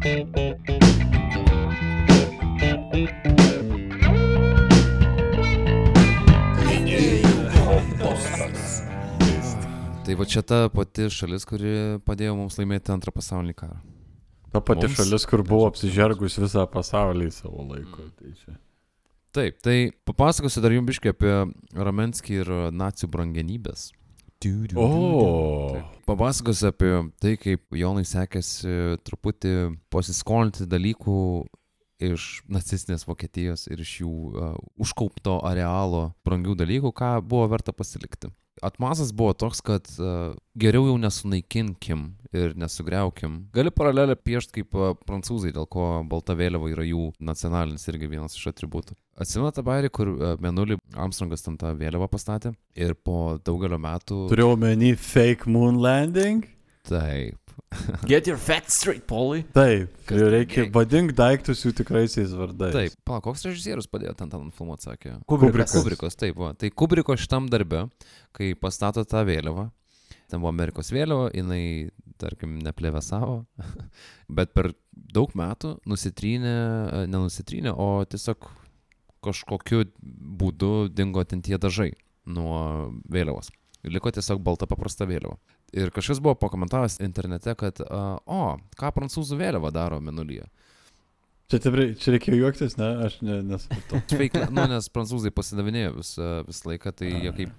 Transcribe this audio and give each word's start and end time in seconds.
Tai 0.00 0.08
va 10.16 10.24
čia 10.24 10.40
ta 10.40 10.70
pati 10.72 11.10
šalis, 11.12 11.44
kuri 11.44 12.00
padėjo 12.00 12.32
mums 12.38 12.56
laimėti 12.56 12.94
antrą 12.94 13.12
pasaulinį 13.12 13.52
karą. 13.60 13.76
Ta 14.48 14.64
pati 14.64 14.88
Mums- 14.88 14.96
šalis, 14.96 15.28
kur 15.28 15.44
buvo 15.44 15.68
apsižergus 15.68 16.40
visą 16.40 16.64
pasaulį 16.64 17.28
savo 17.36 17.68
laiku. 17.68 18.08
Tai 18.16 18.32
čia. 18.40 18.56
Taip, 19.36 19.60
tai 19.60 19.92
papasakosiu 20.08 20.64
dar 20.64 20.72
jums 20.72 20.88
biškai 20.94 21.12
apie 21.12 21.36
Ramenskį 21.76 22.40
ir 22.40 22.48
nacijų 22.72 23.12
brangenybės. 23.12 23.90
O. 24.80 24.88
Taip. 25.74 25.96
Papasakosiu 26.08 26.70
apie 26.70 26.92
tai, 27.22 27.36
kaip 27.38 27.76
Jonai 27.76 28.06
sekėsi 28.08 28.98
truputį 29.06 29.54
pasiskolinti 29.92 30.66
dalykų 30.70 31.20
iš 32.00 32.26
nacistinės 32.48 33.04
Vokietijos 33.04 33.66
ir 33.68 33.82
iš 33.84 34.00
jų 34.00 34.12
uh, 34.32 34.54
užkaupto 34.80 35.38
arealo 35.46 36.10
brangių 36.24 36.56
dalykų, 36.62 36.94
ką 36.96 37.18
buvo 37.20 37.46
verta 37.52 37.74
pasilikti. 37.76 38.32
Atmasas 38.62 39.12
buvo 39.16 39.32
toks, 39.32 39.62
kad 39.64 39.86
uh, 39.98 40.34
geriau 40.58 40.88
jau 40.90 40.96
nesunaikinkim 41.00 42.02
ir 42.36 42.52
nesugriaukim. 42.60 43.38
Gali 43.54 43.72
paralelę 43.72 44.16
piešti 44.20 44.60
kaip 44.60 44.76
uh, 44.76 44.92
prancūzai, 45.08 45.54
dėl 45.56 45.68
ko 45.70 45.86
balta 46.10 46.36
vėliava 46.36 46.68
yra 46.72 46.84
jų 46.84 47.10
nacionalinis 47.24 47.88
irgi 47.88 48.10
vienas 48.10 48.36
iš 48.36 48.50
atributų. 48.52 48.98
Atsimenu 49.20 49.52
tą 49.56 49.64
bairį, 49.66 49.92
kur 49.96 50.12
uh, 50.12 50.34
Menulį 50.42 50.78
Armstrongas 50.92 51.46
tam 51.46 51.56
tą 51.60 51.72
vėliavą 51.78 52.10
pastatė 52.12 52.52
ir 52.76 52.94
po 52.94 53.38
daugelio 53.44 53.80
metų... 53.80 54.26
Turėjau 54.32 54.58
menį 54.60 54.94
fake 55.00 55.48
moon 55.50 55.80
landing? 55.80 56.44
Taip. 56.88 57.49
Get 58.10 58.28
your 58.30 58.38
facts 58.40 58.78
straight, 58.80 59.06
Polai. 59.08 59.42
Taip. 59.54 59.92
Kas 60.08 60.22
reikia 60.34 60.64
gei? 60.64 60.72
vadink 60.74 61.14
daiktus 61.18 61.64
jų 61.64 61.72
tikraisiais 61.80 62.32
vardais. 62.36 62.74
Taip, 62.74 62.96
palauk, 63.06 63.28
koks 63.28 63.44
režisierius 63.48 63.88
padėjo 63.90 64.14
ten 64.18 64.32
tą 64.32 64.40
nufilmuoti, 64.42 64.88
sakė. 64.88 65.16
Kubrikas. 65.30 65.74
Kubrikas, 65.76 66.18
taip, 66.20 66.38
va. 66.40 66.52
Tai 66.58 66.70
Kubriko 66.74 67.16
šitam 67.20 67.48
darbe, 67.52 67.86
kai 68.36 68.52
pastato 68.58 69.04
tą 69.08 69.24
vėliavą, 69.28 69.68
ten 70.30 70.42
buvo 70.42 70.52
Amerikos 70.52 70.92
vėliava, 70.94 71.30
jinai, 71.36 71.62
tarkim, 72.20 72.58
neplevesavo, 72.64 73.42
bet 74.40 74.54
per 74.56 74.72
daug 74.92 75.32
metų 75.38 75.76
nusitrynė, 75.90 76.56
e, 76.56 77.04
nenusitrynė, 77.10 77.74
o 77.74 78.04
tiesiog 78.08 78.50
kažkokiu 79.24 79.84
būdu 80.40 80.88
dingo 80.92 81.24
ten 81.28 81.42
tie 81.44 81.58
dažai 81.60 81.92
nuo 82.30 82.92
vėliavos. 83.10 83.50
Liko 83.88 84.12
tiesiog 84.12 84.42
balta 84.44 84.68
paprasta 84.68 85.06
vėliava. 85.08 85.38
Ir 85.76 85.92
kažkas 85.94 86.18
buvo 86.22 86.34
pakomentavęs 86.34 86.98
internete, 87.04 87.54
kad, 87.58 87.78
a, 87.86 88.18
o, 88.26 88.40
ką 88.80 88.90
prancūzų 88.96 89.38
vėliava 89.38 89.70
daro 89.74 90.00
menulyje. 90.02 90.48
Čia, 91.50 91.58
tibri, 91.62 91.84
čia 91.98 92.14
reikėjo 92.14 92.38
juoktis, 92.44 92.76
ne? 92.78 92.88
Aš 93.06 93.20
ne, 93.26 93.40
nesupratau. 93.42 94.00
Fake, 94.20 94.42
nu, 94.54 94.64
nes 94.70 94.86
prancūzai 94.94 95.32
pasidavinėjo 95.34 95.92
visą, 95.98 96.28
visą 96.46 96.70
laiką, 96.70 96.92
tai 97.00 97.10
jie 97.10 97.32
kaip 97.36 97.56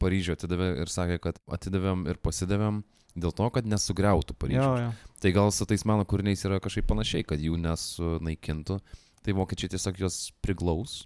Paryžių 0.00 0.34
atidavė 0.36 0.66
ir 0.82 0.90
sakė, 0.92 1.16
kad 1.24 1.38
atidavėm 1.56 2.02
ir 2.12 2.18
pasidavėm 2.20 2.82
dėl 3.16 3.32
to, 3.32 3.46
kad 3.54 3.64
nesugriautų 3.68 4.34
Jo, 4.34 4.40
Paryžių. 4.42 4.74
jo. 4.82 4.90
Tai 5.24 5.32
gal 5.38 5.52
su 5.56 5.64
tais 5.68 5.86
meno 5.88 6.04
kūriniais 6.08 6.44
yra 6.44 6.58
kažkaip 6.60 6.84
panašiai, 6.90 7.24
kad 7.24 7.40
jų 7.40 7.56
nesunaikintų, 7.64 8.76
tai 9.24 9.36
vokiečiai 9.36 9.72
tiesiog 9.72 10.02
juos 10.04 10.18
priglaus. 10.44 10.98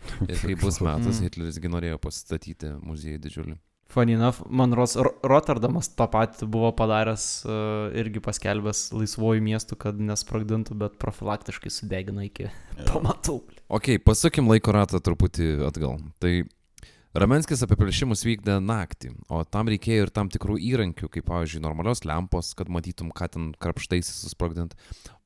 Ir 0.32 0.36
kai 0.36 0.54
bus 0.56 0.80
metas, 0.84 1.18
Mm. 1.20 1.26
Hitleris 1.28 1.58
gi 1.60 1.68
norėjo 1.72 1.96
pasistatyti 2.00 2.74
muziejų 2.84 3.20
didžiulį. 3.24 3.56
Funny 3.90 4.14
enough, 4.14 4.44
man 4.46 4.70
Ros 4.78 4.94
Ro- 4.94 5.16
Rotterdamas 5.26 5.88
tą 5.98 6.06
patį 6.12 6.46
buvo 6.46 6.70
padaręs, 6.78 7.24
uh, 7.42 7.88
irgi 7.98 8.22
paskelbęs 8.22 8.84
laisvojų 8.94 9.42
miestų, 9.42 9.78
kad 9.82 9.98
nesprogdintų, 9.98 10.76
bet 10.78 10.94
profilaktiškai 11.02 11.72
sudegino 11.74 12.22
iki 12.22 12.46
pamatų. 12.86 13.40
Ok, 13.66 13.96
pasukim 14.06 14.46
laiko 14.50 14.74
ratą 14.76 15.02
truputį 15.02 15.56
atgal. 15.66 15.98
Tai 16.22 16.34
Ramenskis 17.18 17.64
apie 17.66 17.74
plėšimus 17.74 18.22
vykdė 18.22 18.60
naktį, 18.62 19.16
o 19.26 19.42
tam 19.42 19.66
reikėjo 19.72 20.04
ir 20.06 20.12
tam 20.14 20.28
tikrų 20.30 20.60
įrankių, 20.62 21.08
kaip 21.10 21.26
pavyzdžiui 21.26 21.64
normalios 21.64 22.04
lempos, 22.06 22.52
kad 22.54 22.70
matytum, 22.70 23.10
ką 23.10 23.26
ten 23.34 23.48
krapštaisi 23.58 24.14
susprogdint. 24.14 24.76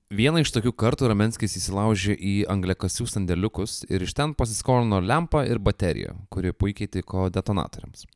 Vieną 0.08 0.40
iš 0.40 0.54
tokių 0.56 0.72
kartų 0.80 1.12
Ramenskis 1.12 1.58
įsilaužė 1.60 2.16
į 2.16 2.34
angliakasių 2.48 3.04
sandėliukus 3.12 3.82
ir 3.92 4.08
iš 4.08 4.16
ten 4.16 4.32
pasiskolino 4.32 5.04
lempą 5.04 5.44
ir 5.44 5.60
bateriją, 5.60 6.16
kuri 6.32 6.56
puikiai 6.56 6.88
tiko 6.88 7.28
detonatoriams. 7.28 8.08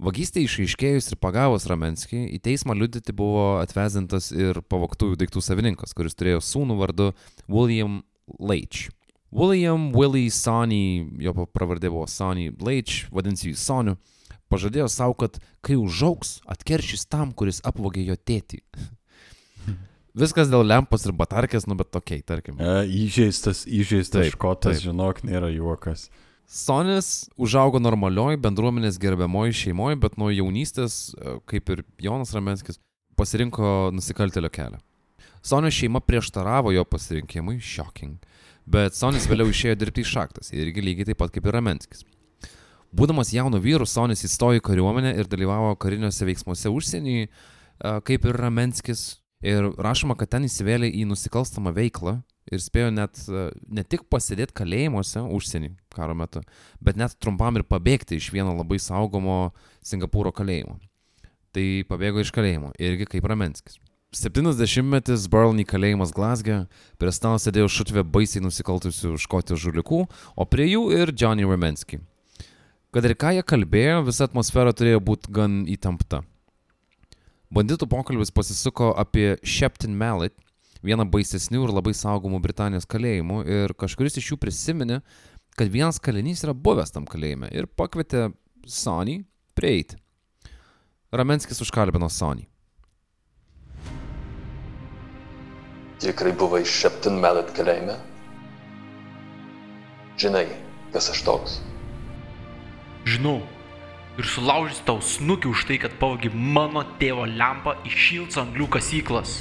Vagystė 0.00 0.46
išaiškėjus 0.46 1.10
ir 1.12 1.18
pagavus 1.20 1.66
Ramenskį, 1.68 2.22
į 2.32 2.38
teismą 2.40 2.72
liudyti 2.78 3.12
buvo 3.16 3.58
atvezintas 3.60 4.30
ir 4.32 4.62
pavoktųjų 4.64 5.18
daiktų 5.20 5.42
savininkas, 5.44 5.92
kuris 5.96 6.16
turėjo 6.16 6.40
sūnų 6.44 6.78
vardu 6.80 7.10
William 7.50 8.00
Leitch. 8.38 8.88
William 9.30 9.90
Willie 9.92 10.30
Sonny, 10.32 11.04
jo 11.20 11.34
pravardė 11.52 11.90
buvo 11.92 12.06
Sonny 12.08 12.48
Leitch, 12.64 13.10
vadinsi 13.12 13.50
jį 13.50 13.58
Soniu, 13.60 13.98
pažadėjo 14.50 14.88
savo, 14.90 15.18
kad 15.20 15.36
kai 15.62 15.76
užauks, 15.78 16.40
atkeršys 16.50 17.04
tam, 17.10 17.34
kuris 17.36 17.60
apvogė 17.68 18.06
jo 18.08 18.16
tėtį. 18.16 18.62
Viskas 20.20 20.50
dėl 20.50 20.64
lempos 20.66 21.04
ir 21.06 21.14
batarkės, 21.14 21.68
nu 21.70 21.76
bet 21.78 21.92
tokiai, 21.94 22.24
tarkim. 22.26 22.56
E, 22.58 22.82
įžeistas, 23.04 23.62
įžeistas 23.68 24.24
Taip, 24.24 24.34
škotas, 24.34 24.80
taip. 24.80 24.88
žinok, 24.88 25.22
nėra 25.28 25.52
juokas. 25.54 26.08
Sonis 26.50 27.28
užaugo 27.38 27.78
normalioj 27.78 28.34
bendruomenės 28.42 28.96
gerbiamoj 28.98 29.52
šeimoje, 29.54 30.00
bet 30.02 30.16
nuo 30.18 30.32
jaunystės, 30.34 31.12
e, 31.14 31.36
kaip 31.46 31.70
ir 31.70 31.82
Jonas 32.02 32.32
Ramenskis, 32.34 32.80
pasirinko 33.14 33.92
nusikaltelio 33.94 34.50
kelią. 34.50 34.80
Sonio 35.46 35.70
šeima 35.70 36.00
prieštaravo 36.02 36.72
jo 36.74 36.82
pasirinkimui, 36.84 37.60
shocking, 37.62 38.18
bet 38.66 38.98
Sonis 38.98 39.28
vėliau 39.30 39.46
išėjo 39.54 39.76
dirbti 39.78 40.02
į 40.02 40.10
šaktas, 40.10 40.50
irgi 40.50 40.82
lygiai 40.82 41.12
taip 41.12 41.20
pat 41.22 41.30
kaip 41.30 41.46
ir 41.46 41.54
Ramenskis. 41.54 42.02
Būdamas 42.90 43.30
jaunu 43.30 43.62
vyru, 43.62 43.86
Sonis 43.86 44.26
įstojo 44.26 44.58
į 44.58 44.66
kariuomenę 44.66 45.14
ir 45.22 45.30
dalyvavo 45.30 45.76
kariniuose 45.78 46.26
veiksmuose 46.26 46.74
užsienyje, 46.74 47.30
e, 47.30 47.94
kaip 48.10 48.26
ir 48.26 48.42
Ramenskis. 48.42 49.20
Ir 49.40 49.70
rašoma, 49.80 50.18
kad 50.20 50.34
ten 50.34 50.44
įsivėlė 50.44 50.90
į 50.98 51.06
nusikalstamą 51.08 51.70
veiklą 51.72 52.18
ir 52.50 52.62
spėjo 52.62 52.90
net 52.94 53.20
e, 53.28 53.48
ne 53.70 53.84
tik 53.86 54.06
pasėdėti 54.10 54.56
kalėjimuose 54.60 55.22
užsienį 55.24 55.72
karo 55.94 56.16
metu, 56.18 56.42
bet 56.82 56.98
net 57.00 57.16
trumpam 57.22 57.58
ir 57.58 57.66
pabėgti 57.66 58.18
iš 58.18 58.30
vieno 58.34 58.54
labai 58.58 58.80
saugomo 58.82 59.52
Singapūro 59.86 60.34
kalėjimo. 60.34 60.78
Tai 61.54 61.66
pabėgo 61.90 62.22
iš 62.22 62.34
kalėjimo, 62.34 62.74
irgi 62.78 63.08
kaip 63.10 63.26
Ramenskis. 63.26 63.80
70-metis 64.14 65.28
Burlney 65.30 65.62
kalėjimas 65.66 66.10
Glasgow, 66.14 66.64
prie 66.98 67.12
stalo 67.14 67.38
sėdėjo 67.38 67.68
šutvė 67.70 68.02
baisiai 68.02 68.42
nusikaltusių 68.42 69.14
škotijos 69.22 69.62
žulikų, 69.62 70.00
o 70.34 70.46
prie 70.50 70.66
jų 70.66 70.88
ir 70.96 71.12
Johnny 71.14 71.46
Ramensky. 71.46 72.00
Kad 72.90 73.06
ir 73.06 73.14
ką 73.14 73.36
jie 73.36 73.44
kalbėjo, 73.46 74.00
visa 74.08 74.26
atmosfera 74.26 74.74
turėjo 74.74 74.98
būti 75.06 75.30
gan 75.30 75.60
įtempta. 75.70 76.24
Banditų 77.54 77.86
pokalbis 77.90 78.34
pasisuko 78.34 78.90
apie 78.98 79.36
Shepton 79.46 79.94
Mallet, 79.98 80.34
vieną 80.86 81.06
baisesnių 81.10 81.64
ir 81.66 81.74
labai 81.74 81.94
saugomų 81.96 82.40
Britanijos 82.44 82.88
kalėjimų 82.90 83.42
ir 83.48 83.74
kažkuris 83.78 84.18
iš 84.20 84.32
jų 84.32 84.38
prisiminė, 84.40 85.00
kad 85.58 85.72
vienas 85.72 86.00
kalinys 86.02 86.44
yra 86.46 86.54
buvęs 86.54 86.94
tam 86.94 87.08
kalėjime 87.08 87.50
ir 87.52 87.68
pakvietė 87.68 88.30
Sonį 88.68 89.22
prieiti. 89.56 89.96
Ramenskis 91.12 91.60
užkalbino 91.64 92.08
Sonį. 92.12 92.46
Tikrai 96.00 96.32
buvai 96.32 96.62
Shepton 96.64 97.18
Mallet 97.20 97.50
kalėjime? 97.56 97.98
Žinai, 100.20 100.46
kas 100.94 101.10
aš 101.12 101.24
toks? 101.26 101.56
Žinau. 103.08 103.40
Ir 104.20 104.26
sulaužys 104.28 104.80
tau 104.84 104.98
snukį 105.00 105.48
už 105.48 105.64
tai, 105.68 105.76
kad 105.80 105.94
pavogi 106.00 106.28
mano 106.32 106.82
tėvo 107.00 107.24
lempą 107.24 107.76
iš 107.88 107.96
šilts 108.06 108.40
anglių 108.40 108.66
kasyklas. 108.76 109.38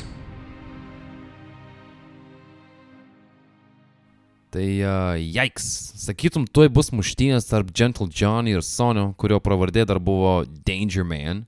Tai 4.49 4.65
uh, 4.81 5.13
jaiks, 5.21 5.65
sakytum, 6.01 6.47
tuoj 6.49 6.71
bus 6.73 6.89
muštynės 6.95 7.45
tarp 7.51 7.69
Gentle 7.75 8.09
Johnny 8.09 8.55
ir 8.57 8.65
Sonio, 8.65 9.11
kurio 9.21 9.37
pravardė 9.45 9.85
dar 9.85 10.01
buvo 10.01 10.41
Danger 10.65 11.05
Man. 11.05 11.45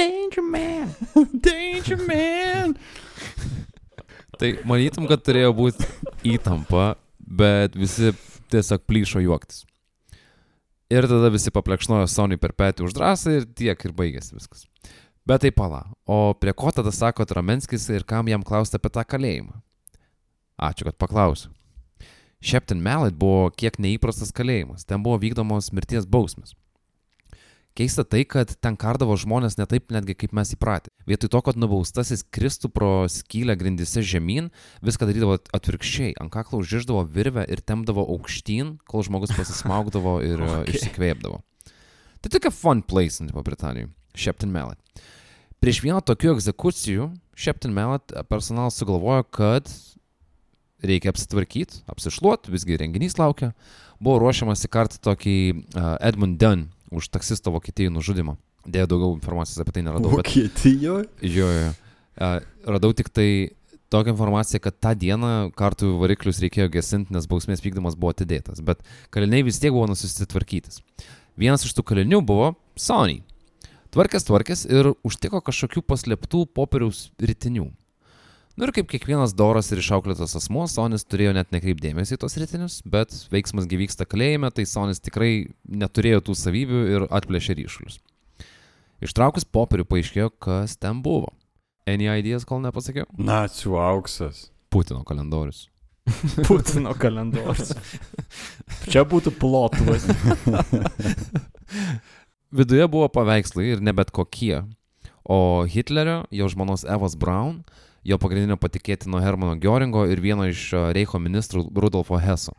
Danger 0.00 0.42
man. 0.42 0.94
Danger 1.46 1.98
man! 2.08 2.74
Tai 4.40 4.50
manytum, 4.64 5.04
kad 5.10 5.20
turėjo 5.26 5.52
būti 5.56 5.86
įtampa, 6.32 6.94
bet 7.20 7.76
visi 7.76 8.14
tiesiog 8.50 8.86
plyšo 8.88 9.20
juoktis. 9.20 9.66
Ir 10.90 11.06
tada 11.06 11.28
visi 11.30 11.52
paplekšnojo 11.54 12.08
Soniui 12.10 12.40
per 12.40 12.56
petį 12.56 12.88
už 12.88 12.96
drąsą 12.96 13.36
ir 13.36 13.46
tiek 13.54 13.84
ir 13.84 13.94
baigėsi 13.94 14.34
viskas. 14.34 14.64
Bet 15.28 15.44
tai 15.44 15.52
pala. 15.54 15.84
O 16.08 16.32
prie 16.34 16.56
ko 16.56 16.72
tada 16.74 16.90
sako 16.90 17.28
Ramenskis 17.28 17.84
ir 17.92 18.08
kam 18.08 18.32
jam 18.32 18.42
klausti 18.42 18.80
apie 18.80 18.90
tą 18.90 19.04
kalėjimą? 19.06 19.60
Ačiū, 20.58 20.88
kad 20.88 20.96
paklausiu. 20.98 21.52
Shepton 22.40 22.80
Mallet 22.80 23.16
buvo 23.20 23.50
kiek 23.52 23.76
neįprastas 23.76 24.32
kalėjimas. 24.32 24.86
Ten 24.88 25.04
buvo 25.04 25.20
vykdomos 25.20 25.70
mirties 25.76 26.08
bausmės. 26.08 26.56
Keista 27.78 28.02
tai, 28.02 28.24
kad 28.26 28.50
ten 28.58 28.74
kardavo 28.74 29.14
žmonės 29.20 29.54
ne 29.60 29.64
taip 29.70 29.92
netgi 29.94 30.16
kaip 30.18 30.32
mes 30.34 30.50
įpratę. 30.56 30.90
Vietoj 31.06 31.30
to, 31.30 31.40
kad 31.46 31.58
nubaustasis 31.60 32.24
kristų 32.34 32.72
pro 32.74 32.90
skylę 33.08 33.54
grindise 33.60 34.02
žemyn, 34.02 34.48
viską 34.82 35.06
darydavo 35.06 35.36
atvirkščiai. 35.54 36.16
Ant 36.20 36.32
kaklo 36.34 36.58
užžiždavo 36.64 37.04
virvę 37.14 37.46
ir 37.46 37.62
temdavo 37.62 38.02
aukštyn, 38.16 38.74
kol 38.90 39.06
žmogus 39.06 39.36
pasismaugdavo 39.36 40.18
ir 40.26 40.42
okay. 40.42 40.58
Okay. 40.60 40.76
išsikvėpdavo. 40.76 41.38
Tai 42.20 42.32
tokia 42.34 42.50
fun 42.52 42.82
place, 42.82 43.22
tipo 43.22 43.44
Britanijoje. 43.46 43.92
Shepton 44.18 44.50
Mallet. 44.52 44.76
Prieš 45.62 45.80
vieną 45.84 46.02
tokių 46.04 46.34
egzekucijų 46.34 47.06
Shepton 47.38 47.72
Mallet 47.76 48.12
personalas 48.28 48.76
sugalvojo, 48.80 49.24
kad 49.30 49.70
reikia 50.86 51.12
apsitvarkyti, 51.12 51.82
apsišluoti, 51.90 52.52
visgi 52.54 52.78
renginys 52.80 53.18
laukia. 53.20 53.52
Buvo 54.00 54.18
ruošiamas 54.22 54.64
įkarti 54.68 55.00
tokį 55.04 55.36
Edmund 56.00 56.40
Dunn 56.40 56.68
už 56.94 57.10
taksisto 57.12 57.52
Vokietijoje 57.54 57.92
nužudimą. 57.94 58.36
Dėja, 58.68 58.88
daugiau 58.90 59.14
informacijos 59.16 59.62
apie 59.62 59.76
tai 59.76 59.84
neradau. 59.86 60.12
Bet... 60.12 60.26
Vokietijoje? 60.26 61.08
Jo, 61.24 61.48
jo. 61.48 61.70
Uh, 62.20 62.40
radau 62.68 62.92
tik 62.96 63.08
tai 63.12 63.28
tokią 63.90 64.12
informaciją, 64.14 64.60
kad 64.62 64.76
tą 64.78 64.92
dieną 64.98 65.50
kartų 65.56 65.94
variklius 66.00 66.40
reikėjo 66.44 66.68
gesinti, 66.72 67.14
nes 67.14 67.26
bausmės 67.30 67.62
vykdymas 67.64 67.96
buvo 67.98 68.12
atidėtas. 68.14 68.60
Bet 68.64 68.84
kaliniai 69.14 69.46
vis 69.46 69.58
tiek 69.62 69.74
buvo 69.74 69.88
nusiusti 69.90 70.28
tvarkytis. 70.30 70.82
Vienas 71.40 71.64
iš 71.66 71.74
tų 71.74 71.86
kalinių 71.90 72.20
buvo 72.26 72.52
Sony. 72.78 73.22
Tvarkės 73.90 74.28
tvarkės 74.28 74.66
ir 74.70 74.92
užtiko 75.06 75.40
kažkokių 75.42 75.82
paslėptų 75.82 76.44
popieriaus 76.54 77.08
rytinių. 77.18 77.70
Nu 78.60 78.66
ir 78.68 78.74
kaip 78.76 78.90
kiekvienas 78.92 79.32
doras 79.32 79.70
ir 79.72 79.80
išauklėtas 79.80 80.34
asmo, 80.36 80.66
Sonis 80.68 81.06
turėjo 81.08 81.30
net 81.32 81.48
nekreipdėmėsi 81.54 82.12
į 82.12 82.18
tos 82.20 82.34
rytinius, 82.36 82.74
bet 82.84 83.14
veiksmas 83.32 83.64
gyvyksta 83.64 84.04
kalėjime, 84.04 84.50
tai 84.52 84.66
Sonis 84.68 85.00
tikrai 85.00 85.48
neturėjo 85.64 86.20
tų 86.26 86.36
savybių 86.36 86.82
ir 86.92 87.06
atplėšė 87.08 87.56
ryšulius. 87.56 87.96
Ištraukus 89.00 89.48
popierių 89.48 89.88
paaiškėjo, 89.88 90.28
kas 90.44 90.76
ten 90.76 91.00
buvo. 91.00 91.32
Any 91.88 92.10
ideas, 92.12 92.44
kol 92.44 92.60
nepasakiau? 92.60 93.08
Nacių 93.16 93.80
auksas. 93.80 94.50
Putino 94.68 95.08
kalendorius. 95.08 95.64
Putino 96.50 96.92
kalendorius. 97.00 97.72
Čia 98.92 99.08
būtų 99.08 99.38
plotvas. 99.40 100.04
Viduje 102.60 102.92
buvo 102.92 103.08
paveikslai 103.08 103.70
ir 103.72 103.80
ne 103.80 103.96
bet 103.96 104.12
kokie. 104.12 104.66
O 105.24 105.64
Hitlerio, 105.64 106.26
jo 106.28 106.52
žmonos 106.52 106.84
Evos 106.84 107.16
Braun, 107.16 107.62
jo 108.04 108.18
pagrindinio 108.20 108.56
patikėtino 108.60 109.20
Hermano 109.22 109.56
Gioringo 109.60 110.06
ir 110.10 110.22
vieno 110.22 110.48
iš 110.48 110.70
a, 110.74 110.88
Reicho 110.96 111.20
ministrų 111.22 111.66
Rudolfo 111.74 112.18
Heso. 112.20 112.54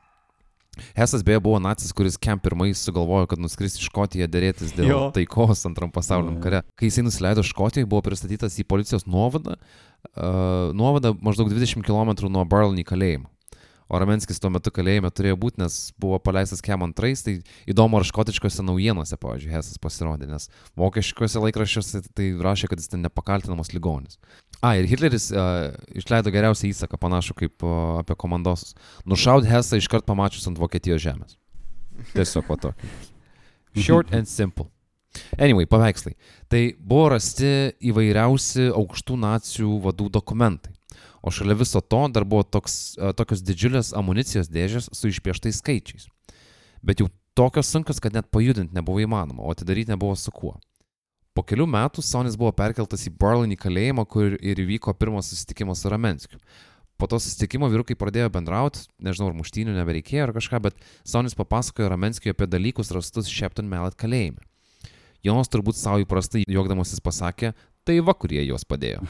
Hesas 0.95 1.23
beje 1.27 1.41
buvo 1.43 1.59
nacis, 1.59 1.91
kuris 1.91 2.15
kem 2.17 2.39
pirmais 2.39 2.79
sugalvojo, 2.79 3.27
kad 3.27 3.41
nuskris 3.43 3.75
į 3.75 3.83
Škotiją 3.89 4.27
dėrėtis 4.31 4.71
dėl 4.77 4.87
Jo. 4.87 4.99
taikos 5.13 5.65
antram 5.67 5.91
pasauliniam 5.91 6.39
kare. 6.43 6.61
Kai 6.79 6.87
jisai 6.87 7.03
nusileido 7.03 7.43
Škotijoje, 7.43 7.89
buvo 7.91 7.99
pristatytas 8.05 8.55
į 8.61 8.65
policijos 8.71 9.03
nuovadą, 9.03 9.57
uh, 9.59 10.71
nuovadą 10.77 11.11
maždaug 11.19 11.51
20 11.51 11.83
km 11.83 12.15
nuo 12.31 12.45
Barlney 12.47 12.87
kalėjimo. 12.87 13.27
O 13.91 13.99
Ramenskis 13.99 14.39
tuo 14.39 14.47
metu 14.53 14.71
kalėjime 14.71 15.09
turėjo 15.11 15.35
būti, 15.41 15.59
nes 15.59 15.77
buvo 15.99 16.15
paleistas 16.23 16.63
kem 16.63 16.85
antrais, 16.85 17.25
tai 17.25 17.33
įdomu, 17.67 17.99
ar 17.99 18.07
škotiškose 18.07 18.63
naujienose, 18.63 19.17
pavyzdžiui, 19.19 19.51
Hesas 19.51 19.81
pasirodė, 19.83 20.29
nes 20.31 20.47
vokiškose 20.79 21.41
laikraščiuose 21.43 22.05
tai 22.15 22.29
rašė, 22.39 22.71
kad 22.71 22.79
jis 22.79 22.93
ten 22.93 23.03
nepakaltinamas 23.03 23.73
ligonis. 23.75 24.15
A, 24.63 24.77
ir 24.79 24.87
Hitleris 24.87 25.27
uh, 25.35 25.73
išleido 25.97 26.31
geriausią 26.31 26.69
įsaką, 26.69 27.01
panašu 27.01 27.35
kaip 27.35 27.65
uh, 27.67 27.99
apie 27.99 28.15
komandosus. 28.15 28.77
Nušaud 29.09 29.49
Hesą 29.49 29.81
iškart 29.81 30.07
pamačius 30.07 30.47
ant 30.47 30.61
Vokietijos 30.61 31.03
žemės. 31.03 31.35
Tiesiog 32.15 32.47
va 32.47 32.61
tokį. 32.69 32.91
Short 33.75 34.13
and 34.15 34.29
simple. 34.31 34.69
Anyway, 35.35 35.67
paveikslai. 35.67 36.15
Tai 36.47 36.61
buvo 36.79 37.09
rasti 37.17 37.73
įvairiausi 37.91 38.69
aukštų 38.71 39.17
nacijų 39.19 39.79
vadų 39.83 40.07
dokumentai. 40.13 40.71
O 41.21 41.31
šalia 41.33 41.55
viso 41.59 41.81
to 41.81 42.01
dar 42.09 42.25
buvo 42.25 42.43
toks, 42.43 42.97
a, 42.97 43.13
tokios 43.13 43.43
didžiulės 43.45 43.93
amunicijos 43.97 44.49
dėžės 44.49 44.89
su 44.97 45.11
išpieštais 45.11 45.61
skaičiais. 45.61 46.07
Bet 46.81 47.03
jau 47.03 47.09
tokios 47.37 47.69
sunkios, 47.69 48.01
kad 48.01 48.15
net 48.17 48.31
pajudinti 48.33 48.73
nebuvo 48.75 49.03
įmanoma, 49.03 49.43
o 49.45 49.53
atidaryti 49.53 49.93
nebuvo 49.93 50.17
su 50.17 50.33
kuo. 50.33 50.57
Po 51.31 51.45
kelių 51.47 51.67
metų 51.69 52.03
Sonis 52.03 52.35
buvo 52.35 52.51
perkeltas 52.51 53.05
į 53.07 53.13
Barlinį 53.21 53.55
kalėjimą, 53.61 54.03
kur 54.09 54.35
ir 54.35 54.59
įvyko 54.65 54.91
pirmas 54.99 55.29
susitikimas 55.31 55.79
su 55.79 55.91
Ramenskiu. 55.93 56.41
Po 56.99 57.07
to 57.09 57.17
susitikimo 57.21 57.69
vyrukai 57.71 57.95
pradėjo 57.97 58.27
bendrauti, 58.33 58.83
nežinau, 59.01 59.31
ar 59.31 59.37
muštynių 59.39 59.77
nebereikėjo 59.77 60.27
ar 60.27 60.33
kažką, 60.35 60.59
bet 60.67 60.83
Sonis 61.07 61.37
papasakojo 61.37 61.87
Ramenskijui 61.93 62.35
apie 62.35 62.49
dalykus 62.51 62.91
rastus 62.93 63.31
Shepton 63.31 63.69
Mallet 63.71 63.95
kalėjime. 63.97 64.43
Jonas 65.25 65.49
turbūt 65.53 65.77
savo 65.77 66.01
įprastai 66.01 66.43
juokdamasis 66.49 67.01
pasakė, 67.05 67.53
tai 67.87 67.99
va, 68.05 68.15
kurie 68.17 68.43
juos 68.45 68.67
padėjo. 68.67 69.03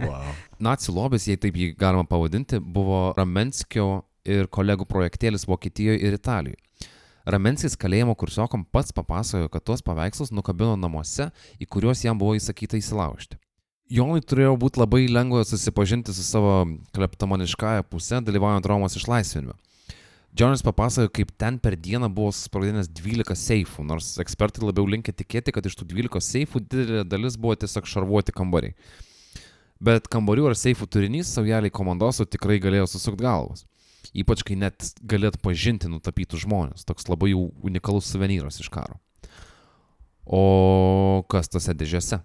Wow. 0.00 0.30
Nacijų 0.64 0.94
lobis, 0.96 1.26
jei 1.28 1.36
taip 1.36 1.56
jį 1.60 1.74
galima 1.76 2.06
pavadinti, 2.08 2.56
buvo 2.56 3.10
Ramenskio 3.18 4.06
ir 4.24 4.48
kolegų 4.48 4.86
projektėlis 4.88 5.44
Vokietijoje 5.44 6.00
ir 6.08 6.16
Italijoje. 6.16 6.56
Ramenskis 7.28 7.76
kalėjimo 7.76 8.14
kursiokom 8.16 8.62
pats 8.72 8.94
papasakojo, 8.96 9.50
kad 9.52 9.66
tuos 9.68 9.84
paveikslus 9.84 10.32
nukabino 10.32 10.78
namuose, 10.80 11.28
į 11.60 11.68
kuriuos 11.68 12.00
jam 12.06 12.16
buvo 12.16 12.38
įsakyta 12.38 12.80
įsilaužti. 12.80 13.36
Jonui 13.92 14.24
turėjo 14.24 14.54
būti 14.60 14.80
labai 14.80 15.02
lengva 15.08 15.44
susipažinti 15.48 16.12
su 16.16 16.24
savo 16.24 16.62
kleptomaniškąją 16.96 17.84
pusę, 17.88 18.22
dalyvaujant 18.24 18.68
Romos 18.68 18.96
išlaisvinime. 18.96 19.56
Džonas 20.36 20.62
papasakojo, 20.62 21.10
kaip 21.14 21.30
ten 21.40 21.56
per 21.58 21.74
dieną 21.80 22.10
buvo 22.12 22.30
susprogdinęs 22.34 22.90
12 22.92 23.34
seifų, 23.38 23.84
nors 23.88 24.10
ekspertai 24.22 24.66
labiau 24.66 24.84
linkia 24.86 25.14
tikėti, 25.16 25.54
kad 25.56 25.66
iš 25.66 25.78
tų 25.80 25.88
12 25.94 26.20
seifų 26.24 26.62
didelė 26.66 27.04
dalis 27.08 27.38
buvo 27.40 27.56
tiesiog 27.58 27.88
šarvuoti 27.88 28.34
kambariai. 28.36 28.76
Bet 29.80 30.10
kambarių 30.12 30.50
ar 30.50 30.58
seifų 30.58 30.88
turinys 30.90 31.30
saujeliai 31.32 31.72
komandosų 31.72 32.26
tikrai 32.28 32.58
galėjo 32.60 32.90
susukti 32.92 33.24
galvas. 33.24 33.64
Ypač 34.16 34.42
kai 34.46 34.56
net 34.58 34.92
galėt 35.06 35.38
pažinti 35.42 35.88
nutapytų 35.90 36.40
žmonės. 36.44 36.84
Toks 36.88 37.08
labai 37.08 37.32
jau 37.32 37.48
unikalus 37.64 38.08
suvenyras 38.10 38.60
iš 38.62 38.70
karo. 38.74 38.98
O 40.24 41.24
kas 41.30 41.48
tose 41.48 41.72
dėžėse? 41.72 42.20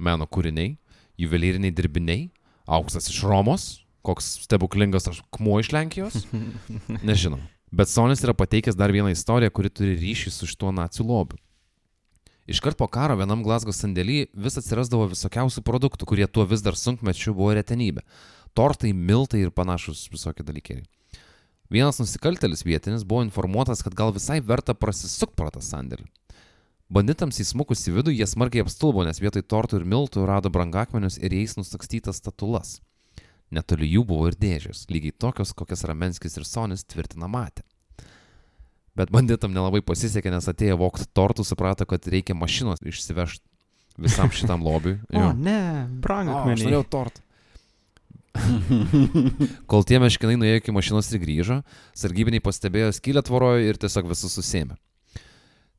Meno 0.00 0.24
kūriniai, 0.24 0.78
juvelyriniai 1.20 1.74
dirbiniai, 1.74 2.30
auksas 2.66 3.10
iš 3.12 3.20
Romos, 3.28 3.81
koks 4.06 4.34
stebuklingas 4.44 5.08
akmuo 5.10 5.60
iš 5.62 5.72
Lenkijos? 5.74 6.24
Nežinau. 7.08 7.40
Bet 7.72 7.88
Sonis 7.88 8.20
yra 8.26 8.34
pateikęs 8.36 8.76
dar 8.76 8.92
vieną 8.92 9.14
istoriją, 9.14 9.52
kuri 9.54 9.70
turi 9.72 9.96
ryšį 9.96 10.34
su 10.34 10.48
šituo 10.50 10.74
nacijų 10.76 11.08
lobiu. 11.08 11.40
Iškart 12.50 12.76
po 12.76 12.88
karo 12.90 13.14
vienam 13.16 13.44
Glasgow 13.46 13.72
sandėly 13.72 14.26
vis 14.34 14.58
atsirasdavo 14.58 15.06
visokiausių 15.12 15.62
produktų, 15.64 16.08
kurie 16.10 16.26
tuo 16.26 16.44
vis 16.50 16.60
dar 16.64 16.76
sunkmečiu 16.76 17.32
buvo 17.38 17.54
retenybė. 17.54 18.02
Tortai, 18.52 18.90
miltai 18.92 19.44
ir 19.46 19.54
panašus 19.54 20.08
visokie 20.12 20.44
dalykėliai. 20.44 20.84
Vienas 21.72 22.02
nusikaltelis 22.02 22.66
vietinis 22.66 23.06
buvo 23.08 23.22
informuotas, 23.24 23.80
kad 23.80 23.94
gal 23.96 24.12
visai 24.12 24.42
verta 24.44 24.74
prasisukti 24.76 25.38
pro 25.38 25.48
tą 25.54 25.62
sandėlį. 25.64 26.04
Banditams 26.92 27.38
įsmukus 27.40 27.86
į 27.88 27.94
vidų 27.96 28.12
jie 28.12 28.26
smarkiai 28.28 28.66
apstulbo, 28.66 29.06
nes 29.06 29.22
vietoj 29.22 29.46
tortų 29.48 29.80
ir 29.80 29.86
miltų 29.88 30.26
rado 30.28 30.50
brangakmenius 30.52 31.16
ir 31.22 31.32
jais 31.32 31.56
nustakstytas 31.56 32.20
statulas. 32.20 32.82
Netoli 33.52 33.90
jų 33.90 34.06
buvo 34.08 34.30
ir 34.30 34.36
dėžės, 34.40 34.86
lygiai 34.88 35.12
tokios, 35.12 35.52
kokias 35.56 35.84
Ramenskis 35.88 36.38
ir 36.38 36.46
Sonis 36.48 36.86
tvirtina 36.88 37.28
matę. 37.28 37.64
Bet 38.96 39.12
banditam 39.12 39.52
nelabai 39.52 39.80
pasisekė, 39.84 40.32
nes 40.32 40.48
atėjo 40.48 40.78
vokti 40.80 41.08
tortų, 41.16 41.44
suprato, 41.48 41.86
kad 41.88 42.08
reikia 42.12 42.36
mašinos 42.36 42.80
išsivežti 42.84 43.44
visam 44.00 44.32
šitam 44.36 44.64
lobiui. 44.64 44.98
O, 45.12 45.30
ne, 45.36 45.88
O, 46.04 46.56
aš 46.56 46.64
norėjau 46.64 46.86
tortą. 46.92 47.24
Kol 49.68 49.84
tie 49.84 49.98
meškinai 50.00 50.38
nuėjo 50.40 50.60
iki 50.62 50.72
mašinos 50.72 51.10
ir 51.12 51.20
grįžo, 51.20 51.58
sargybiniai 51.96 52.44
pastebėjo 52.44 52.92
skylę 52.96 53.20
tvoroje 53.28 53.68
ir 53.68 53.80
tiesiog 53.80 54.08
visus 54.08 54.32
susėmė. 54.38 54.78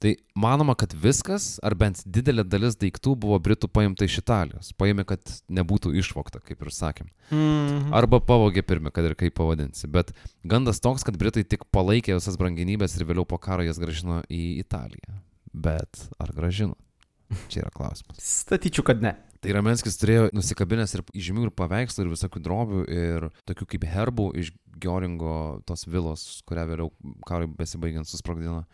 Tai 0.04 0.12
manoma, 0.36 0.74
kad 0.76 0.92
viskas, 1.00 1.62
ar 1.64 1.78
bent 1.80 2.02
didelė 2.04 2.44
dalis 2.44 2.76
daiktų 2.76 3.14
buvo 3.24 3.38
Britų 3.40 3.70
paimta 3.72 4.04
iš 4.04 4.18
Italijos. 4.20 4.74
Paėmė, 4.76 5.06
kad 5.08 5.24
nebūtų 5.48 5.94
išvokta, 6.02 6.42
kaip 6.44 6.66
ir 6.66 6.72
sakėm. 6.76 7.08
Mhm. 7.30 7.94
Arba 7.96 8.20
pavogė 8.20 8.66
pirmie, 8.68 8.92
kad 8.92 9.08
ir 9.08 9.16
kaip 9.16 9.38
pavadinsi. 9.40 9.88
Bet 9.88 10.12
gandas 10.44 10.84
toks, 10.84 11.08
kad 11.08 11.16
Britai 11.20 11.46
tik 11.48 11.64
palaikė 11.72 12.18
visas 12.18 12.36
brangenybės 12.42 12.98
ir 12.98 13.08
vėliau 13.08 13.24
po 13.24 13.40
karo 13.40 13.64
jas 13.64 13.80
gražino 13.80 14.20
į 14.28 14.44
Italiją. 14.66 15.22
Bet 15.56 16.04
ar 16.20 16.36
gražino? 16.36 16.76
Čia 17.48 17.64
yra 17.64 17.72
klausimas. 17.72 18.20
Statyčiau, 18.44 18.84
kad 18.92 19.00
ne. 19.00 19.16
Tai 19.40 19.56
Ramenskis 19.56 19.96
turėjo 20.00 20.30
nusikabinęs 20.36 20.98
ir 20.98 21.08
žymių 21.16 21.48
ir 21.48 21.56
paveikslų 21.56 22.04
ir 22.04 22.16
visokių 22.18 22.44
drobių 22.44 22.84
ir 22.92 23.32
tokių 23.48 23.72
kaip 23.72 23.88
herbų 23.96 24.34
iš 24.40 24.52
Gioringo 24.84 25.64
tos 25.68 25.88
vilos, 25.88 26.42
kurią 26.48 26.68
vėliau 26.76 26.92
karui 27.28 27.48
besibaigiant 27.56 28.08
susprogdino 28.08 28.66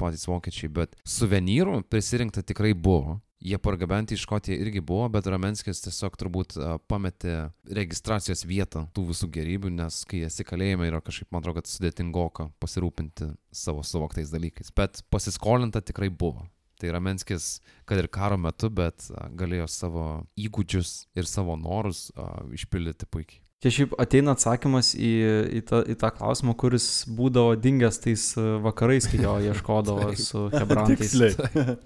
patys 0.00 0.26
vokiečiai, 0.28 0.72
bet 0.72 0.96
suvenyrų 1.08 1.82
prisirinkta 1.90 2.44
tikrai 2.46 2.74
buvo. 2.74 3.20
Jie 3.44 3.58
pargabenti 3.60 4.16
iš 4.16 4.22
Škotiją 4.24 4.56
irgi 4.56 4.80
buvo, 4.80 5.04
bet 5.12 5.26
Ramenskis 5.28 5.82
tiesiog 5.84 6.14
turbūt 6.16 6.54
pametė 6.88 7.50
registracijos 7.76 8.46
vietą 8.48 8.86
tų 8.96 9.10
visų 9.10 9.28
gerybių, 9.34 9.74
nes 9.82 9.98
kai 10.08 10.22
esi 10.24 10.46
kalėjime 10.48 10.88
yra 10.88 11.02
kažkaip, 11.04 11.28
man 11.28 11.44
atrodo, 11.44 11.60
sudėtingoka 11.68 12.48
pasirūpinti 12.64 13.34
savo 13.52 13.84
suvoktais 13.84 14.32
dalykais. 14.32 14.72
Bet 14.72 15.04
pasiskolinta 15.12 15.84
tikrai 15.84 16.08
buvo. 16.08 16.46
Tai 16.80 16.96
Ramenskis, 16.96 17.58
kad 17.84 18.00
ir 18.00 18.08
karo 18.08 18.40
metu, 18.40 18.72
bet 18.72 19.10
galėjo 19.36 19.68
savo 19.70 20.08
įgūdžius 20.40 20.96
ir 21.14 21.28
savo 21.28 21.60
norus 21.60 22.08
išpildyti 22.56 23.12
puikiai. 23.12 23.43
Čia 23.62 23.72
šiaip 23.72 23.94
ateina 24.00 24.34
atsakymas 24.36 24.92
į, 24.96 25.12
į, 25.58 25.60
tą, 25.68 25.80
į 25.88 25.94
tą 26.00 26.10
klausimą, 26.12 26.52
kuris 26.60 26.86
būdavo 27.08 27.54
dingęs 27.56 28.00
tais 28.02 28.24
e, 28.36 28.46
vakarais, 28.64 29.06
kai 29.08 29.22
jo 29.22 29.36
ieškodavo 29.50 30.10
su 30.20 30.48
hebrantais. 30.52 31.14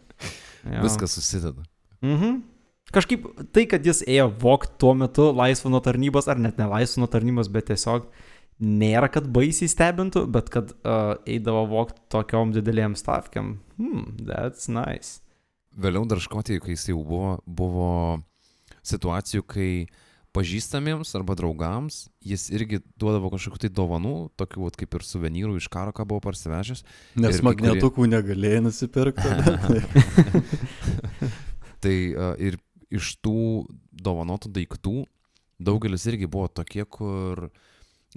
Viskas 0.85 1.19
susideda. 1.19 1.63
Mhm. 2.03 2.41
Kažkaip 2.89 3.27
tai, 3.53 3.67
kad 3.69 3.85
jis 3.85 4.01
ėjo 4.09 4.31
vokti 4.41 4.73
tuo 4.81 4.95
metu 4.97 5.29
laisvo 5.37 5.69
nuo 5.69 5.83
tarnybos, 5.85 6.29
ar 6.31 6.41
net 6.41 6.57
ne 6.61 6.67
laisvo 6.71 7.03
nuo 7.03 7.09
tarnybos, 7.13 7.51
bet 7.53 7.69
tiesiog 7.69 8.09
nėra, 8.65 9.11
kad 9.13 9.29
baisiai 9.31 9.69
stebintų, 9.71 10.25
bet 10.33 10.49
kad 10.53 10.73
uh, 10.73 11.19
eidavo 11.29 11.67
vokti 11.69 12.01
tokiom 12.15 12.55
didelėm 12.57 12.97
stavkiam. 12.99 13.59
Hmm, 13.77 14.09
that's 14.25 14.71
nice. 14.73 15.21
Vėliau 15.79 16.09
dar 16.09 16.23
Škotijoje, 16.23 16.65
kai 16.65 16.75
jis 16.75 16.89
jau 16.91 17.03
buvo, 17.05 17.37
buvo 17.45 17.91
situacijų, 18.89 19.45
kai 19.47 19.71
pažįstamiems 20.39 21.11
arba 21.19 21.35
draugams 21.39 21.95
jis 22.23 22.47
irgi 22.55 22.77
duodavo 23.01 23.33
kažkokių 23.35 23.65
tai 23.65 23.71
dovanų, 23.75 24.17
tokių 24.39 24.69
vat, 24.69 24.79
kaip 24.79 24.95
ir 24.95 25.03
suvenyrų 25.07 25.59
iš 25.59 25.67
karo, 25.73 25.91
ką 25.97 26.07
buvo 26.09 26.23
parsivežęs. 26.29 26.81
Nes 27.19 27.43
magnetukų 27.45 28.03
negalėjai 28.15 28.63
nusipirkti. 28.69 29.29
Tai 31.83 31.95
uh, 31.95 32.35
ir 32.43 32.59
iš 32.91 33.15
tų 33.23 33.67
dovanotų 33.95 34.51
daiktų 34.55 35.05
daugelis 35.63 36.07
irgi 36.11 36.29
buvo 36.31 36.49
tokie, 36.51 36.85
kur 36.87 37.49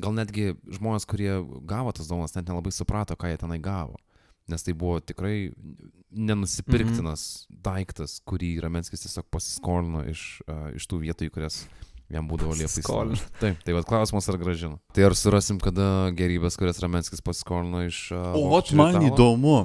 gal 0.01 0.16
netgi 0.16 0.54
žmonės, 0.72 1.06
kurie 1.10 1.34
gavo 1.68 1.94
tas 1.94 2.10
dovanas, 2.10 2.34
net 2.38 2.50
nelabai 2.50 2.74
suprato, 2.74 3.18
ką 3.18 3.32
jie 3.32 3.42
tenai 3.42 3.60
gavo. 3.62 4.00
Nes 4.50 4.66
tai 4.66 4.74
buvo 4.78 4.98
tikrai 5.04 5.51
nenusipirktinas 6.12 7.46
mhm. 7.46 7.62
daiktas, 7.63 8.18
kurį 8.28 8.56
Ramenskis 8.66 9.06
tiesiog 9.06 9.30
pasiskolino 9.32 10.04
iš, 10.10 10.25
uh, 10.48 10.72
iš 10.78 10.90
tų 10.90 11.04
vietų, 11.06 11.30
į 11.30 11.36
kurias 11.38 11.63
jam 12.13 12.30
būdavo 12.30 12.56
liepai. 12.56 12.72
Pasiskolino. 12.72 13.18
įsilaužti. 13.18 13.41
Taip, 13.41 13.62
tai 13.65 13.75
vad 13.77 13.88
klausimas 13.89 14.30
ar 14.32 14.39
gražino. 14.41 14.80
Tai 14.96 15.06
ar 15.10 15.18
surasim 15.18 15.60
kada 15.63 15.86
gerybės, 16.18 16.58
kurias 16.60 16.82
Ramenskis 16.84 17.24
pasiskolino 17.25 17.86
iš... 17.88 18.08
Uh, 18.15 18.34
O 18.38 18.48
vat 18.51 18.72
man 18.77 19.00
įdomu, 19.10 19.60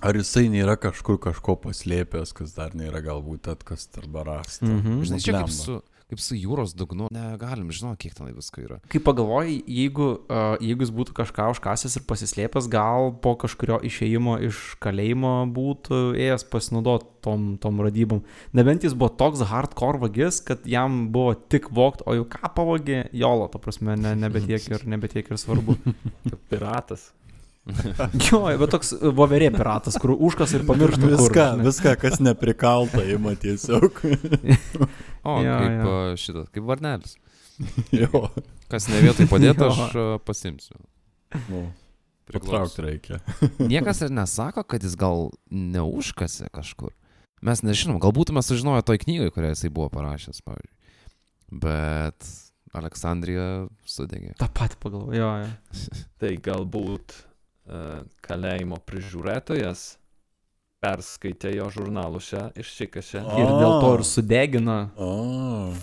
ar 0.00 0.16
jisai 0.16 0.46
nėra 0.52 0.76
kažkur 0.80 1.20
kažko 1.22 1.56
paslėpęs, 1.64 2.34
kas 2.36 2.54
dar 2.56 2.76
nėra 2.78 3.02
galbūt 3.04 3.50
atkasta 3.52 4.04
arba 4.04 4.24
rasta. 4.32 4.68
Mhm. 4.68 5.00
Žinai, 5.08 5.20
čia 5.24 5.36
kaip 5.36 5.52
su, 5.54 5.80
kaip 6.10 6.22
su 6.22 6.36
jūros 6.38 6.74
dugnu, 6.78 7.08
negalim 7.14 7.70
žinoti, 7.74 8.08
kiek 8.08 8.16
tenai 8.18 8.34
visko 8.36 8.64
yra. 8.64 8.80
Kai 8.90 9.00
pagalvoji, 9.06 9.60
jeigu, 9.70 10.08
uh, 10.26 10.56
jeigu 10.62 10.84
jis 10.86 10.92
būtų 10.96 11.14
kažką 11.20 11.50
užkasęs 11.54 12.00
ir 12.00 12.06
pasislėpęs, 12.10 12.68
gal 12.72 13.12
po 13.22 13.36
kažkurio 13.40 13.78
išėjimo 13.86 14.38
iš 14.50 14.62
kalėjimo 14.82 15.34
būtų 15.54 16.02
ėjęs 16.18 16.46
pasinaudoti 16.50 17.08
tom, 17.24 17.54
tom 17.62 17.80
radybom. 17.84 18.24
Nebent 18.56 18.84
jis 18.86 18.96
buvo 18.96 19.12
toks 19.20 19.44
hardcore 19.50 20.02
vagis, 20.02 20.42
kad 20.44 20.66
jam 20.68 21.06
buvo 21.14 21.36
tik 21.36 21.70
vokt, 21.76 22.02
o 22.06 22.18
jau 22.18 22.26
ką 22.28 22.52
pavogė, 22.56 23.04
jolo, 23.16 23.48
ta 23.52 23.62
prasme, 23.62 23.96
ne, 24.00 24.16
nebetiek, 24.18 24.66
ir, 24.72 24.86
nebetiek 24.90 25.30
ir 25.30 25.40
svarbu. 25.40 25.78
Piratas. 26.50 27.10
Jo, 28.30 28.40
bet 28.60 28.72
toks 28.72 28.92
voverė 29.16 29.50
piratas, 29.54 29.98
kur 30.00 30.14
užkas 30.16 30.54
ir 30.56 30.64
pamiršta. 30.68 31.02
kur, 31.02 31.12
Viską, 31.12 31.46
žinai. 31.54 31.66
viską, 31.66 31.94
kas 32.00 32.20
neprikalta, 32.22 33.04
ima 33.04 33.34
tiesiog. 33.38 34.00
O, 35.30 35.42
Jo, 35.44 35.58
kaip 35.60 35.84
jo. 35.86 35.94
šitas, 36.20 36.48
kaip 36.54 36.66
varnelis. 36.68 37.16
jo. 38.02 38.24
Kas 38.70 38.88
ne 38.90 39.00
vietoj 39.04 39.28
padėta, 39.30 39.68
Jo. 39.68 39.74
aš 39.86 40.24
pasimsiu. 40.26 40.78
Nu, 41.50 41.64
Priklauso. 42.30 42.76
patraukti 42.76 42.84
reikia. 42.86 43.18
Niekas 43.72 44.00
ir 44.06 44.12
nesako, 44.14 44.62
kad 44.66 44.82
jis 44.86 44.96
gal 44.98 45.28
neužkasi 45.50 46.48
kažkur. 46.54 46.92
Mes 47.42 47.62
nežinom, 47.64 47.96
gal 48.02 48.12
būtume 48.12 48.42
sužinoję 48.44 48.82
toj 48.84 48.98
knygai, 49.04 49.30
kurią 49.32 49.54
jisai 49.54 49.70
buvo 49.72 49.88
parašęs, 49.94 50.42
pavyzdžiui. 50.44 50.76
Bet 51.62 52.26
Aleksandrija 52.76 53.66
sudegė. 53.88 54.34
Ta 54.38 54.46
pati 54.54 54.76
pagalvoju, 54.82 55.16
jo, 55.18 55.30
jo. 55.42 55.48
Tai 56.22 56.30
galbūt 56.44 57.14
uh, 57.16 58.02
kalėjimo 58.22 58.78
prižiūrėtojas 58.86 59.86
perskaitė 60.80 61.52
jo 61.54 61.66
žurnalų 61.74 62.20
šią 62.24 62.42
išsikasė. 62.60 63.20
O. 63.20 63.38
Ir 63.40 63.50
dėl 63.60 63.74
to 63.82 63.90
ir 63.98 64.04
sudegina. 64.08 64.76
O, 64.96 65.10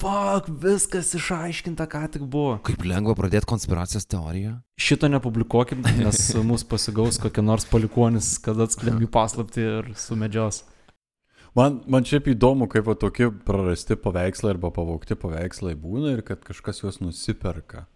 Fuck, 0.01 0.49
viskas 0.63 1.13
išaiškinta, 1.17 1.85
ką 1.89 2.03
tik 2.15 2.25
buvo. 2.25 2.57
Kaip 2.65 2.85
lengva 2.87 3.13
pradėti 3.17 3.49
konspiracijos 3.49 4.09
teoriją? 4.09 4.55
Šito 4.81 5.09
nepublikuokim, 5.11 5.85
nes 6.01 6.23
mus 6.49 6.65
pasigaus 6.67 7.21
kokia 7.21 7.45
nors 7.45 7.67
palikuonis, 7.69 8.35
kad 8.43 8.59
atskleidėm 8.65 9.05
jų 9.05 9.11
paslapti 9.13 9.65
ir 9.65 9.93
sumedžios. 10.01 10.63
Man, 11.57 11.79
man 11.89 12.05
šiaip 12.05 12.27
įdomu, 12.35 12.67
kaip 12.69 12.85
va 12.85 12.93
tokie 12.99 13.31
prarasti 13.45 13.97
paveikslai 13.97 14.53
arba 14.53 14.69
pavogti 14.73 15.17
paveikslai 15.17 15.73
būna 15.79 16.13
ir 16.13 16.25
kad 16.25 16.43
kažkas 16.45 16.83
juos 16.83 16.99
nusiperka. 17.01 17.87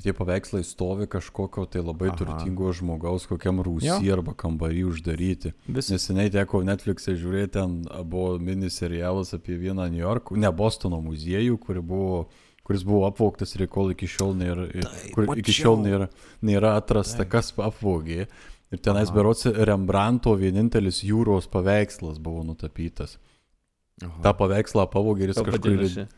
Ir 0.00 0.06
tie 0.06 0.12
paveikslai 0.16 0.62
stovi 0.64 1.04
kažkokio 1.12 1.66
tai 1.68 1.82
labai 1.84 2.08
Aha. 2.08 2.16
Turtingo 2.16 2.70
žmogaus 2.72 3.26
kokiam 3.28 3.58
rūsy 3.60 4.08
arba 4.08 4.32
kambarį 4.32 4.86
uždaryti. 4.88 5.50
Visi. 5.68 5.92
Neseniai 5.92 6.30
teko 6.32 6.62
Netflix'e 6.64 7.18
žiūrėti, 7.20 7.50
ten 7.58 7.74
buvo 8.08 8.38
miniserialas 8.40 9.34
apie 9.36 9.58
vieną 9.60 9.90
New 9.92 10.00
York, 10.00 10.32
ne 10.32 10.48
Bostono 10.56 11.02
muziejų, 11.04 11.58
kur 11.60 11.82
buvo, 11.84 12.22
kuris 12.64 12.86
buvo 12.88 13.02
apvogtas 13.10 13.52
ir 13.58 13.66
kol 13.68 13.92
iki 13.92 14.08
šiol 14.08 14.32
nėra, 14.40 14.70
kur 15.12 15.34
iki 15.36 15.52
šiol 15.52 15.76
nėra, 15.84 16.08
nėra 16.40 16.78
atrasta, 16.80 17.26
Taip. 17.26 17.34
kas 17.36 17.52
apvogė. 17.60 18.24
Ir 18.72 18.80
tenais 18.80 19.10
Aha. 19.10 19.18
berots 19.18 19.50
Rembrandto 19.68 20.32
vienintelis 20.38 21.02
jūros 21.04 21.50
paveikslas 21.52 22.16
buvo 22.24 22.46
nutapytas. 22.48 23.18
Aha. 24.00 24.16
Ta 24.24 24.32
paveikslą 24.32 24.88
pavogė 24.88 25.28
ir 25.28 25.34
jis 25.34 25.44
kažkur... 25.44 25.76
Vadinasi, 25.76 26.08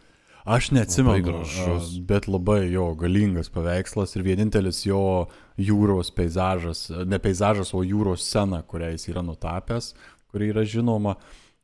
Aš 0.44 0.72
neatsimenu, 0.74 1.22
gražus. 1.22 1.98
bet 2.02 2.26
labai 2.26 2.72
jo 2.72 2.88
galingas 2.98 3.48
paveikslas 3.48 4.16
ir 4.16 4.24
vienintelis 4.26 4.80
jo 4.86 5.28
jūros 5.54 6.10
peizažas, 6.10 6.88
ne 7.06 7.18
peizažas, 7.22 7.70
o 7.74 7.84
jūros 7.86 8.24
scena, 8.26 8.62
kurią 8.66 8.90
jis 8.96 9.06
yra 9.12 9.22
nutapęs, 9.22 9.92
kuri 10.32 10.50
yra 10.50 10.66
žinoma. 10.66 11.14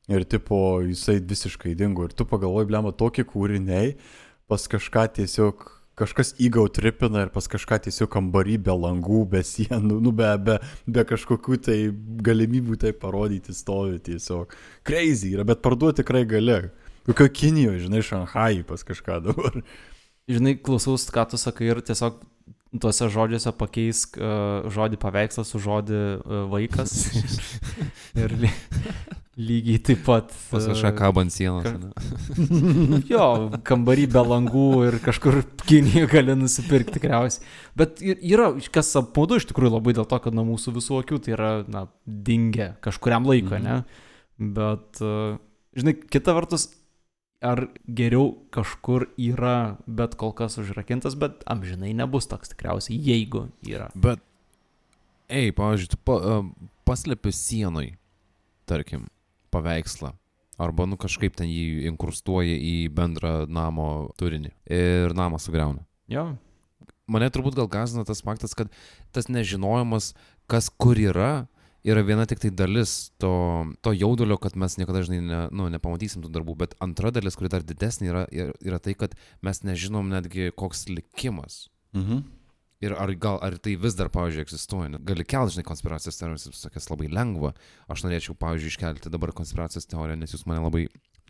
Ir 0.09 0.25
tipo, 0.25 0.79
jisai 0.81 1.19
visiškai 1.21 1.75
dingo. 1.77 2.07
Ir 2.07 2.15
tu 2.17 2.25
pagalvoji, 2.25 2.71
blema, 2.71 2.95
tokie 2.97 3.27
kūriniai 3.29 3.97
pas 4.49 4.63
kažką 4.71 5.05
tiesiog, 5.19 5.67
kažkas 5.99 6.33
įgautripina 6.41 7.27
ir 7.27 7.33
pas 7.35 7.51
kažką 7.51 7.83
tiesiog 7.85 8.09
kambarį 8.15 8.57
be 8.65 8.77
langų, 8.79 9.25
be 9.35 9.43
sienų, 9.45 9.99
nu 10.01 10.15
be, 10.17 10.31
be, 10.47 10.57
be 10.87 11.05
kažkokių 11.05 11.59
tai 11.67 11.79
galimybių 12.25 12.79
tai 12.81 12.95
parodyti 12.97 13.53
stovi 13.53 13.99
tiesiog. 14.07 14.55
Crazy 14.87 15.35
yra, 15.35 15.45
bet 15.49 15.61
parduoti 15.67 16.05
tikrai 16.05 16.23
gali. 16.31 16.63
Kokio 17.09 17.29
Kinijoje, 17.33 17.85
žinai, 17.87 18.03
Šanhajai 18.05 18.65
pas 18.69 18.85
kažką 18.85 19.21
dabar. 19.25 19.61
Žinai, 20.29 20.59
klausaus, 20.61 21.07
ką 21.09 21.25
tu 21.33 21.41
sakai 21.41 21.71
ir 21.73 21.81
tiesiog 21.81 22.19
tuose 22.83 23.07
žodžiuose 23.09 23.49
pakeisk 23.57 24.19
uh, 24.21 24.67
žodį 24.69 24.99
paveikslas 25.01 25.49
su 25.55 25.61
žodį 25.65 26.01
uh, 26.21 26.43
vaikas. 26.53 26.93
ir 28.21 28.35
ly 28.43 28.51
lygiai 29.39 29.79
taip 29.87 30.01
pat. 30.05 30.33
Pas 30.51 30.65
e, 30.67 30.73
kažką 30.75 30.91
kabant 30.99 31.31
sienos. 31.33 31.65
ka-? 31.65 31.93
Jo, 33.13 33.25
kambarį 33.65 34.05
be 34.13 34.23
langų 34.27 34.65
ir 34.91 34.97
kažkur 35.05 35.41
Kinijoje 35.65 36.09
gali 36.13 36.35
nusipirkti 36.41 36.99
tikriausiai. 36.99 37.45
Bet 37.79 38.03
ir- 38.05 38.19
yra, 38.35 38.51
kas 38.75 38.91
apmaudu 39.01 39.39
iš 39.41 39.47
tikrųjų 39.49 39.77
labai 39.79 39.95
dėl 39.97 40.09
to, 40.11 40.19
kad 40.25 40.35
nuo 40.37 40.45
mūsų 40.51 40.75
visų 40.77 40.99
akių 41.05 41.21
tai 41.25 41.37
yra, 41.39 41.51
na, 41.71 41.87
dingę 42.05 42.75
kažkuriam 42.85 43.25
laikui, 43.31 43.63
Mhm. 43.63 43.65
ne? 43.65 44.51
Bet, 44.59 45.01
e, 45.01 45.39
žinai, 45.79 45.95
kita 46.11 46.35
vertus, 46.37 46.69
ar 47.45 47.69
geriau 47.87 48.33
kažkur 48.55 49.09
yra, 49.21 49.79
bet 49.87 50.17
kol 50.19 50.33
kas 50.37 50.59
užrakintas, 50.61 51.17
bet 51.19 51.45
amžinai 51.47 51.93
nebus 51.97 52.27
toks 52.31 52.53
tikriausiai, 52.55 52.99
jeigu 52.99 53.47
yra. 53.67 53.91
Bet, 53.95 54.23
ei, 55.31 55.53
pavyzdžiui, 55.55 55.93
tu 55.95 56.01
pa, 56.09 56.19
uh, 56.19 56.49
paslėpi 56.89 57.35
sienoj, 57.35 57.93
tarkim, 58.69 59.07
paveikslą. 59.55 60.15
Arba, 60.59 60.89
nu, 60.91 60.99
kažkaip 60.99 61.37
ten 61.39 61.47
jį 61.47 61.87
inkrustuoji 61.93 62.57
į 62.59 62.75
bendrą 62.91 63.45
namo 63.47 64.11
turinį. 64.19 64.51
Ir 64.75 65.15
namą 65.15 65.39
sugriauna. 65.39 65.85
Jo, 66.11 66.33
Mane 67.09 67.31
turbūt 67.33 67.57
gal 67.57 67.69
gazina 67.73 68.05
tas 68.05 68.21
faktas, 68.21 68.53
kad 68.57 68.69
tas 69.17 69.31
nežinojimas, 69.33 70.13
kas 70.51 70.69
kur 70.69 70.99
yra, 71.01 71.49
yra 71.89 72.05
viena 72.07 72.25
tik 72.29 72.41
tai 72.43 72.51
dalis 72.55 73.11
to, 73.23 73.33
to 73.85 73.93
jaudulio, 73.97 74.39
kad 74.41 74.57
mes 74.61 74.77
niekada, 74.81 75.03
žinai, 75.07 75.21
ne, 75.25 75.41
nu, 75.55 75.69
nepamatysim 75.73 76.25
tų 76.25 76.33
darbų. 76.35 76.57
Bet 76.63 76.75
antra 76.85 77.13
dalis, 77.15 77.39
kuri 77.39 77.51
dar 77.53 77.67
didesnė, 77.67 78.11
yra, 78.13 78.25
yra, 78.31 78.81
tai, 78.83 78.95
kad 78.99 79.17
mes 79.45 79.63
nežinom 79.67 80.11
netgi 80.13 80.53
koks 80.59 80.87
likimas. 80.93 81.67
Mhm. 81.97 82.27
Ir 82.85 82.95
ar, 82.95 83.11
gal, 83.19 83.41
ar 83.43 83.57
tai 83.59 83.73
vis 83.81 83.97
dar, 83.99 84.07
pavyzdžiui, 84.15 84.45
egzistuoja. 84.47 84.93
Net 84.93 85.03
Gali 85.07 85.25
kelti, 85.27 85.57
žinai, 85.57 85.67
konspiracijos 85.67 86.21
teorijas, 86.21 86.47
visokias 86.47 86.87
labai 86.93 87.09
lengva. 87.11 87.51
Aš 87.91 88.05
norėčiau, 88.07 88.37
pavyzdžiui, 88.39 88.71
iškelti 88.71 89.11
dabar 89.11 89.35
konspiracijos 89.35 89.89
teoriją, 89.91 90.21
nes 90.21 90.35
jūs 90.37 90.47
mane 90.47 90.63
labai 90.63 90.85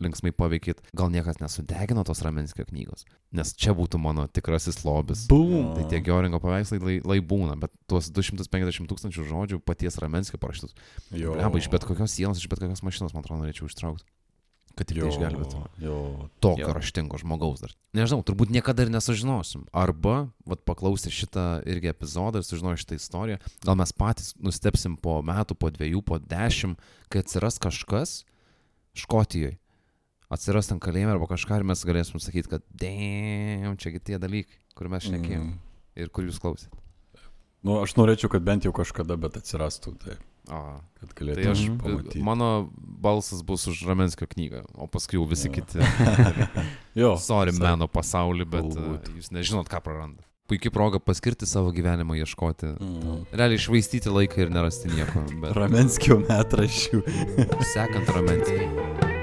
linksmai 0.04 0.32
paveikit, 0.36 0.82
gal 0.96 1.10
niekas 1.12 1.40
nesudegino 1.42 2.04
tos 2.06 2.22
Ramenskio 2.24 2.66
knygos, 2.68 3.06
nes 3.34 3.54
čia 3.58 3.74
būtų 3.78 4.00
mano 4.02 4.26
tikrasis 4.30 4.82
lobis. 4.86 5.26
Bum. 5.30 5.72
Tai 5.76 5.86
tie 5.90 6.02
Gioringo 6.04 6.40
paveikslai 6.42 6.80
lai, 6.82 6.98
lai 7.04 7.18
būna, 7.24 7.58
bet 7.60 7.74
tuos 7.90 8.10
250 8.14 8.90
tūkstančių 8.90 9.26
žodžių 9.30 9.62
paties 9.64 9.98
Ramenskio 10.02 10.40
parašytus. 10.42 10.76
Jo. 11.10 11.34
Leba, 11.38 11.58
iš 11.60 11.70
bet 11.72 11.86
kokios 11.88 12.14
sienos, 12.14 12.40
iš 12.40 12.50
bet 12.50 12.62
kokios 12.62 12.84
mašinos, 12.86 13.16
man 13.16 13.26
atrodo, 13.26 13.42
norėčiau 13.44 13.70
ištraukti. 13.70 14.06
Kad 14.78 14.86
tik 14.92 15.00
tai 15.00 15.08
išgelbėtų. 15.10 15.60
Jo. 15.82 15.96
Tokio 16.44 16.70
raštingo 16.76 17.18
žmogaus 17.18 17.64
dar. 17.64 17.72
Nežinau, 17.98 18.22
turbūt 18.22 18.52
niekada 18.54 18.84
ir 18.86 18.92
nesužinosim. 18.94 19.64
Arba, 19.74 20.28
vad 20.46 20.62
paklausę 20.68 21.10
šitą 21.10 21.46
irgi 21.66 21.90
epizodą 21.90 22.38
ir 22.38 22.46
sužinoję 22.46 22.78
šitą 22.84 22.98
istoriją, 23.00 23.40
gal 23.66 23.78
mes 23.80 23.90
patys 23.90 24.36
nustepsim 24.38 24.94
po 25.02 25.18
metų, 25.26 25.58
po 25.58 25.72
dviejų, 25.74 26.04
po 26.06 26.20
dešimt, 26.22 26.78
kai 27.10 27.24
atsiras 27.24 27.58
kažkas 27.58 28.20
Škotijoje. 28.98 29.58
Atsiras 30.30 30.68
ten 30.68 30.76
kalėjime 30.80 31.14
arba 31.14 31.24
kažką 31.30 31.56
ir 31.56 31.64
mes 31.64 31.80
galėsim 31.88 32.20
sakyti, 32.20 32.50
kad 32.52 32.64
dėm, 32.76 33.78
čiagi 33.80 34.00
tie 34.04 34.18
dalykai, 34.20 34.58
kur 34.76 34.90
mes 34.92 35.06
šnekėjom 35.08 35.46
Mm. 35.46 35.58
ir 35.96 36.08
kur 36.12 36.24
jūs 36.28 36.38
klausėt. 36.42 36.72
Nu, 37.64 37.80
aš 37.82 37.94
norėčiau, 37.96 38.28
kad 38.30 38.42
bent 38.44 38.64
jau 38.68 38.72
kažkada, 38.76 39.16
bet 39.18 39.36
atsirastų, 39.40 39.94
tai, 39.98 40.16
O, 40.48 40.80
kad 41.00 41.10
tai 41.12 41.16
galėtume 41.24 41.50
aš, 41.52 41.62
pamatyti. 41.82 42.22
mano 42.24 42.70
balsas 42.76 43.42
bus 43.42 43.66
už 43.68 43.82
Ramenskio 43.88 44.26
knygą, 44.28 44.62
o 44.76 44.86
paskui 44.86 45.16
jau 45.18 45.26
visi 45.28 45.48
Jo. 45.48 45.52
kiti. 45.52 45.78
Jo. 46.94 47.16
Sorry, 47.16 47.50
visai. 47.52 47.64
meno 47.72 47.88
pasaulį, 47.88 48.44
bet 48.48 48.64
Galbūt. 48.64 49.10
jūs 49.16 49.28
nežinot, 49.32 49.68
ką 49.68 49.80
praranda. 49.84 50.22
Puikiai 50.48 50.72
proga 50.72 50.98
paskirti 50.98 51.44
savo 51.44 51.72
gyvenimą, 51.72 52.16
ieškoti. 52.24 52.70
Mm. 52.80 53.26
Realiai 53.32 53.58
išvaistyti 53.60 54.08
laiką 54.08 54.40
ir 54.46 54.50
nerasti 54.50 54.88
nieko. 54.88 55.26
Bet 55.42 55.52
Ramenskio 55.52 56.20
metraščių. 56.24 57.02
sekant 57.74 58.08
Ramenskį. 58.08 59.17